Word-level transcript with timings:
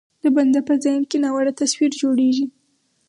د 0.23 0.25
بنده 0.35 0.59
په 0.67 0.73
ذهن 0.83 1.03
کې 1.09 1.17
ناوړه 1.23 1.51
تصویر 1.61 1.91
جوړېږي. 2.01 2.45